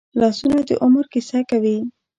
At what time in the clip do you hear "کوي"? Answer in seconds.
1.49-1.77